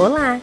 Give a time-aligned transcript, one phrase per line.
[0.00, 0.40] Olá!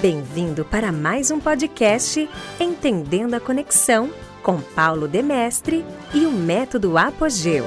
[0.00, 2.28] Bem-vindo para mais um podcast
[2.60, 4.08] Entendendo a Conexão
[4.40, 7.64] com Paulo Demestre e o Método Apogeu.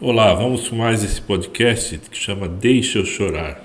[0.00, 3.64] Olá, vamos com mais esse podcast que chama Deixa eu chorar.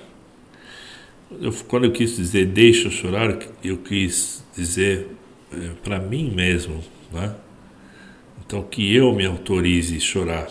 [1.42, 5.08] Eu, quando eu quis dizer deixa eu chorar, eu quis dizer
[5.52, 7.36] é, para mim mesmo, né?
[8.46, 10.48] Então que eu me autorize a chorar.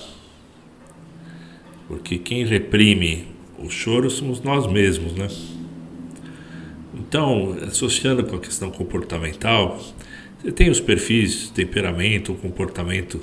[1.87, 5.29] Porque quem reprime o choro somos nós mesmos, né?
[6.95, 9.79] Então, associando com a questão comportamental,
[10.41, 13.19] você tem os perfis, temperamento, comportamento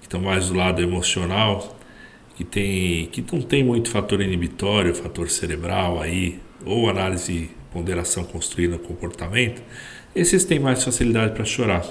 [0.00, 1.76] que estão mais do lado emocional,
[2.36, 8.74] que tem que não tem muito fator inibitório, fator cerebral aí, ou análise ponderação construída
[8.74, 9.62] no comportamento,
[10.14, 11.84] esses têm mais facilidade para chorar.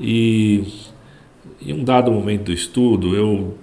[0.00, 0.64] E
[1.60, 3.56] em um dado momento do estudo, eu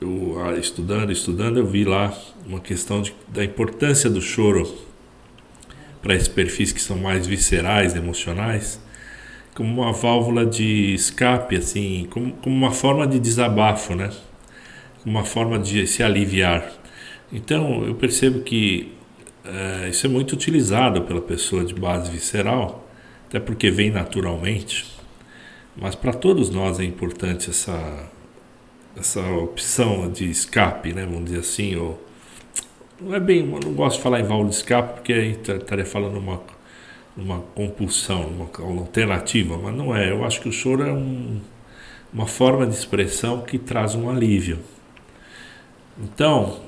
[0.00, 2.12] eu ah, estudando, estudando, eu vi lá
[2.46, 4.66] uma questão de, da importância do choro
[6.00, 8.80] para esses perfis que são mais viscerais, emocionais,
[9.54, 14.10] como uma válvula de escape, assim, como, como uma forma de desabafo, né?
[15.04, 16.72] Uma forma de se aliviar.
[17.30, 18.92] Então, eu percebo que
[19.44, 22.88] é, isso é muito utilizado pela pessoa de base visceral,
[23.28, 24.86] até porque vem naturalmente.
[25.76, 28.08] Mas para todos nós é importante essa
[28.96, 32.02] essa opção de escape, né, vamos dizer assim, ou
[33.00, 35.86] não é bem, eu não gosto de falar em válvula de escape porque aí estaria
[35.86, 36.40] falando uma
[37.16, 40.10] uma compulsão, uma alternativa, mas não é.
[40.10, 41.40] Eu acho que o choro é um,
[42.12, 44.58] uma forma de expressão que traz um alívio.
[45.98, 46.60] Então,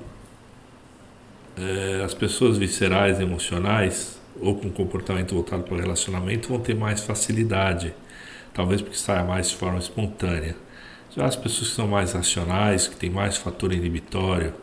[1.57, 7.03] é, as pessoas viscerais, emocionais ou com comportamento voltado para o relacionamento vão ter mais
[7.03, 7.95] facilidade,
[8.53, 10.57] talvez porque saia mais de forma espontânea.
[11.17, 14.55] As pessoas que são mais racionais, que têm mais fator inibitório,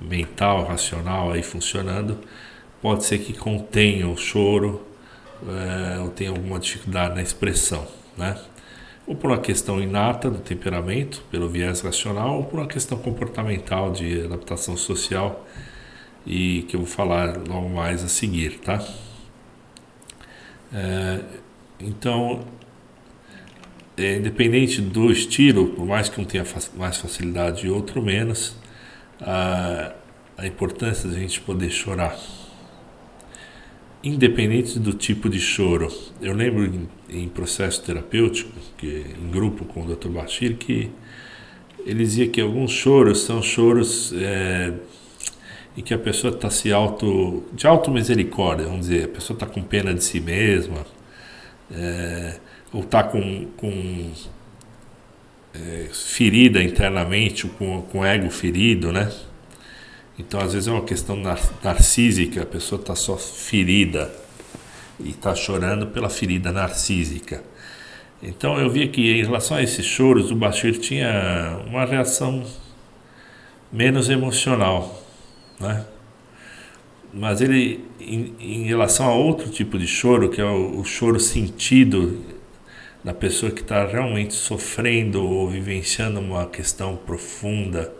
[0.00, 2.18] mental, racional aí funcionando,
[2.80, 4.82] pode ser que contenham o choro
[5.46, 7.86] é, ou tenham alguma dificuldade na expressão,
[8.16, 8.38] né?
[9.06, 13.90] Ou por uma questão inata do temperamento, pelo viés racional, ou por uma questão comportamental
[13.90, 15.44] de adaptação social,
[16.24, 18.80] e que eu vou falar logo mais a seguir, tá?
[20.72, 21.20] É,
[21.80, 22.44] então,
[23.96, 26.44] é, independente do estilo, por mais que um tenha
[26.76, 28.56] mais facilidade e outro menos,
[29.20, 29.92] a,
[30.36, 32.16] a importância da gente poder chorar.
[34.02, 35.88] Independente do tipo de choro.
[36.20, 40.08] Eu lembro em, em processo terapêutico, que, em grupo com o Dr.
[40.08, 40.90] Bashir, que
[41.84, 44.72] ele dizia que alguns choros são choros é,
[45.76, 47.44] em que a pessoa está se auto.
[47.52, 50.84] de auto-misericórdia, vamos dizer, a pessoa está com pena de si mesma.
[51.70, 52.40] É,
[52.72, 54.12] ou está com, com
[55.54, 59.12] é, ferida internamente, com, com ego ferido, né?
[60.18, 64.12] Então, às vezes é uma questão nar narcísica, a pessoa está só ferida
[65.00, 67.42] e está chorando pela ferida narcísica.
[68.22, 72.44] Então, eu vi que em relação a esses choros, o Bashir tinha uma reação
[73.72, 75.02] menos emocional,
[75.58, 75.84] né?
[77.12, 81.20] Mas ele, em, em relação a outro tipo de choro, que é o, o choro
[81.20, 82.24] sentido
[83.04, 87.92] da pessoa que está realmente sofrendo ou vivenciando uma questão profunda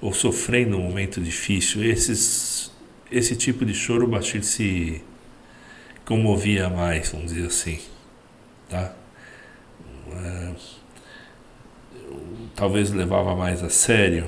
[0.00, 2.70] ou sofrendo um momento difícil, esses,
[3.10, 5.02] esse tipo de choro o Bashir se
[6.04, 7.78] comovia mais, vamos dizer assim,
[8.68, 8.94] tá?
[10.12, 10.52] É,
[12.54, 14.26] talvez levava mais a sério.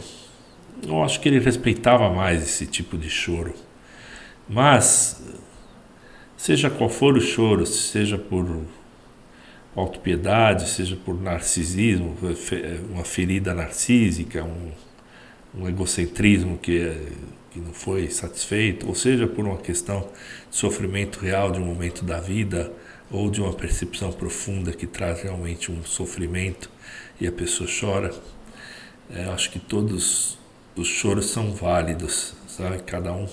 [0.86, 3.54] Eu acho que ele respeitava mais esse tipo de choro.
[4.48, 5.22] Mas,
[6.36, 8.64] seja qual for o choro, seja por
[9.75, 12.16] autopiedade, seja por narcisismo,
[12.91, 14.72] uma ferida narcísica, um,
[15.54, 16.97] um egocentrismo que,
[17.50, 20.08] que não foi satisfeito, ou seja por uma questão
[20.50, 22.72] de sofrimento real de um momento da vida
[23.10, 26.70] ou de uma percepção profunda que traz realmente um sofrimento
[27.20, 28.14] e a pessoa chora.
[29.12, 30.38] É, acho que todos
[30.76, 32.82] os choros são válidos, sabe?
[32.82, 33.28] Cada um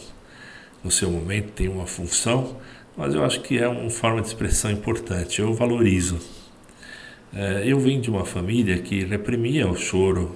[0.84, 2.58] no seu momento tem uma função
[2.98, 5.40] mas eu acho que é uma forma de expressão importante.
[5.40, 6.20] Eu valorizo.
[7.34, 10.36] É, eu vim de uma família que reprimia o choro.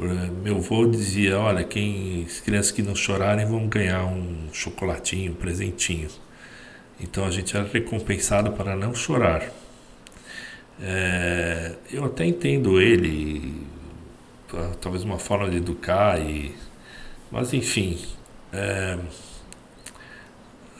[0.00, 5.32] É, meu avô dizia: Olha, quem, as crianças que não chorarem vão ganhar um chocolatinho,
[5.32, 6.08] um presentinho.
[6.98, 9.50] Então a gente era recompensado para não chorar.
[10.80, 13.54] É, eu até entendo ele,
[14.80, 16.54] talvez uma forma de educar, e,
[17.30, 17.98] mas enfim.
[18.52, 18.98] É,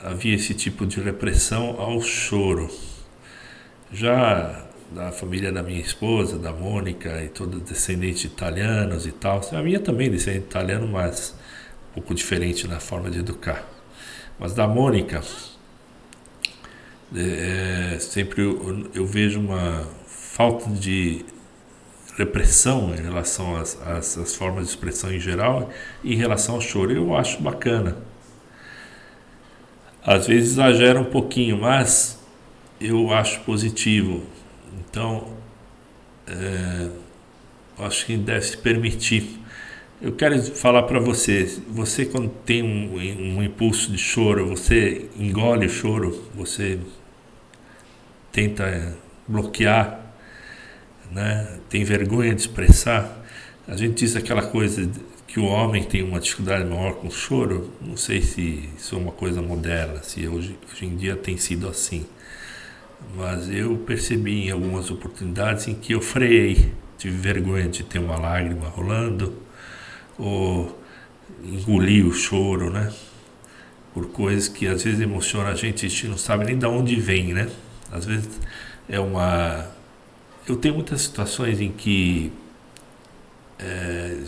[0.03, 2.71] havia esse tipo de repressão ao choro.
[3.93, 9.41] Já da família da minha esposa, da Mônica, e todos descendentes italianos e tal.
[9.53, 11.35] A minha também descendente italiano, mas
[11.91, 13.67] um pouco diferente na forma de educar.
[14.39, 15.23] Mas da Mônica,
[17.15, 21.25] é, sempre eu, eu, vejo uma falta de
[22.17, 25.71] repressão em relação às, às, às, formas de expressão em geral
[26.05, 26.93] em relação ao choro.
[26.93, 27.97] Eu acho bacana.
[30.05, 32.19] Às vezes exagera um pouquinho, mas
[32.81, 34.23] eu acho positivo.
[34.79, 35.29] Então,
[36.27, 36.89] é,
[37.79, 39.41] acho que deve se permitir.
[40.01, 42.97] Eu quero falar para você, você quando tem um,
[43.37, 46.81] um impulso de choro, você engole o choro, você
[48.33, 48.97] tenta
[49.29, 50.01] bloquear,
[51.13, 51.61] né?
[51.69, 53.23] tem vergonha de expressar.
[53.69, 54.91] A gente diz aquela coisa
[55.33, 57.73] que o homem tem uma dificuldade maior com o choro.
[57.81, 61.67] Não sei se isso é uma coisa moderna, se hoje, hoje em dia tem sido
[61.67, 62.05] assim.
[63.17, 68.19] Mas eu percebi em algumas oportunidades em que eu freiei, tive vergonha de ter uma
[68.19, 69.35] lágrima rolando,
[70.19, 70.79] ou
[71.43, 72.93] engoli o choro, né?
[73.95, 76.97] Por coisas que às vezes emocionam a gente, a gente não sabe nem de onde
[76.97, 77.51] vem, né?
[77.91, 78.39] Às vezes
[78.87, 79.67] é uma.
[80.47, 82.31] Eu tenho muitas situações em que
[83.59, 84.19] é,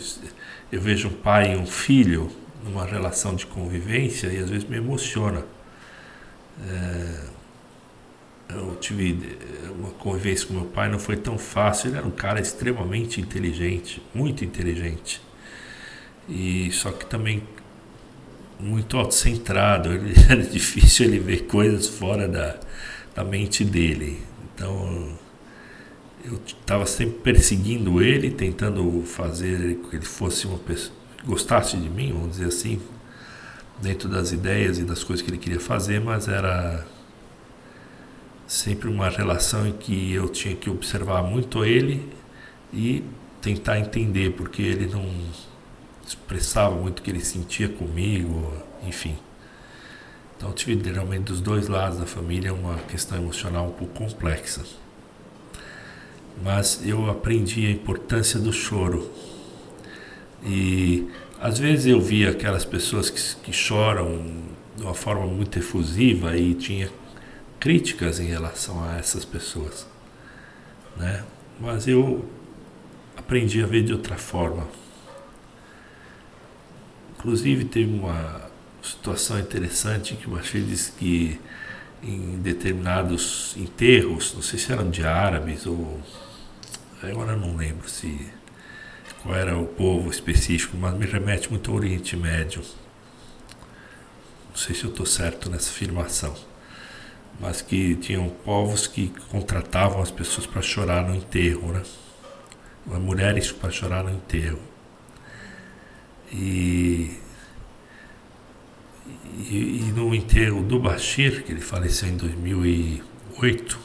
[0.74, 2.28] eu vejo um pai e um filho
[2.64, 5.44] numa relação de convivência e às vezes me emociona.
[6.68, 7.20] É,
[8.48, 9.38] eu tive
[9.78, 11.90] uma convivência com meu pai, não foi tão fácil.
[11.90, 15.22] Ele era um cara extremamente inteligente, muito inteligente.
[16.28, 17.44] E só que também
[18.58, 19.92] muito autocentrado.
[19.92, 22.58] Ele, era difícil ele ver coisas fora da,
[23.14, 24.20] da mente dele.
[24.52, 25.16] Então
[26.24, 32.12] eu estava sempre perseguindo ele, tentando fazer que ele fosse uma pessoa, gostasse de mim,
[32.12, 32.80] vamos dizer assim,
[33.80, 36.86] dentro das ideias e das coisas que ele queria fazer, mas era
[38.46, 42.08] sempre uma relação em que eu tinha que observar muito ele
[42.72, 43.04] e
[43.42, 45.06] tentar entender, porque ele não
[46.06, 48.52] expressava muito o que ele sentia comigo,
[48.86, 49.18] enfim.
[50.36, 54.62] Então tive realmente dos dois lados da família uma questão emocional um pouco complexa.
[56.42, 59.10] Mas eu aprendi a importância do choro.
[60.44, 61.08] E
[61.40, 64.42] às vezes eu via aquelas pessoas que, que choram
[64.76, 66.90] de uma forma muito efusiva e tinha
[67.60, 69.86] críticas em relação a essas pessoas,
[70.96, 71.24] né?
[71.60, 72.28] Mas eu
[73.16, 74.66] aprendi a ver de outra forma.
[77.16, 78.50] Inclusive teve uma
[78.82, 81.40] situação interessante que o Bashir disse que
[82.06, 86.00] em determinados enterros, não sei se eram de árabes ou
[87.02, 88.30] agora não lembro se
[89.22, 92.62] qual era o povo específico, mas me remete muito ao Oriente Médio.
[94.50, 96.34] Não sei se eu estou certo nessa afirmação,
[97.40, 101.82] mas que tinham povos que contratavam as pessoas para chorar no enterro, né?
[102.92, 104.60] As mulheres para chorar no enterro.
[106.30, 107.18] E
[109.50, 113.78] e, e, no enterro do Bashir, que ele faleceu em 2008,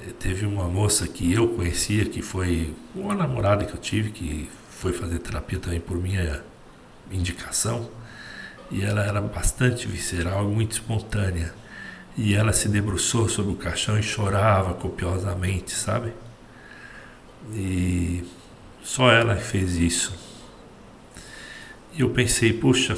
[0.00, 4.48] eh, teve uma moça que eu conhecia, que foi uma namorada que eu tive, que
[4.70, 6.42] foi fazer terapia também por minha
[7.10, 7.88] indicação,
[8.70, 11.54] e ela era bastante visceral muito espontânea.
[12.16, 16.12] E ela se debruçou sobre o caixão e chorava copiosamente, sabe?
[17.52, 18.24] E
[18.82, 20.14] só ela fez isso.
[21.92, 22.96] E eu pensei, puxa,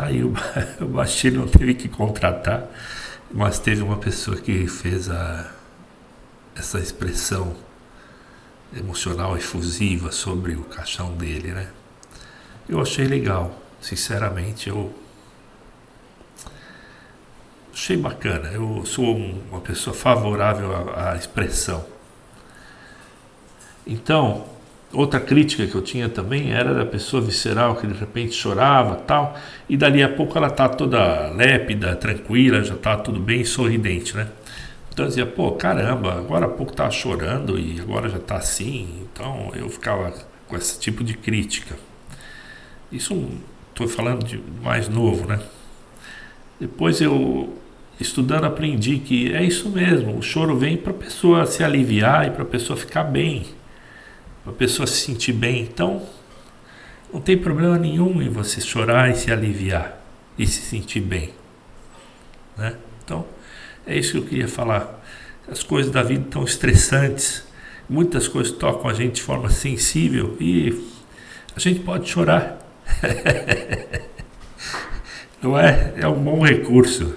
[0.00, 0.32] Tá aí, o, o
[1.36, 2.64] não teve que contratar,
[3.30, 5.52] mas teve uma pessoa que fez a,
[6.56, 7.54] essa expressão
[8.74, 11.68] emocional efusiva sobre o caixão dele, né?
[12.66, 14.90] Eu achei legal, sinceramente, eu
[17.70, 18.48] achei bacana.
[18.48, 21.84] Eu sou uma pessoa favorável à, à expressão.
[23.86, 24.48] Então,
[24.92, 29.38] Outra crítica que eu tinha também era da pessoa visceral que de repente chorava tal,
[29.68, 34.26] e dali a pouco ela tá toda lépida, tranquila, já tá tudo bem, sorridente, né?
[34.92, 39.06] Então eu dizia, pô, caramba, agora há pouco tava chorando e agora já tá assim.
[39.12, 40.12] Então eu ficava
[40.48, 41.76] com esse tipo de crítica.
[42.90, 43.28] Isso
[43.68, 45.38] estou falando de mais novo, né?
[46.58, 47.56] Depois eu
[48.00, 52.30] estudando aprendi que é isso mesmo, o choro vem para a pessoa se aliviar e
[52.30, 53.44] para a pessoa ficar bem
[54.46, 55.62] a pessoa se sentir bem.
[55.62, 56.06] Então,
[57.12, 60.00] não tem problema nenhum em você chorar e se aliviar
[60.38, 61.32] e se sentir bem.
[62.56, 62.74] Né?
[63.04, 63.26] Então,
[63.86, 65.00] é isso que eu queria falar.
[65.50, 67.44] As coisas da vida estão estressantes,
[67.88, 70.88] muitas coisas tocam a gente de forma sensível e
[71.54, 72.58] a gente pode chorar.
[75.42, 75.94] Não é?
[75.96, 77.16] É um bom recurso.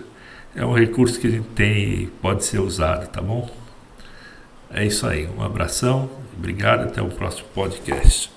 [0.56, 3.50] É um recurso que a gente tem e pode ser usado, tá bom?
[4.72, 5.28] É isso aí.
[5.28, 8.33] Um abração Obrigado, até o próximo podcast.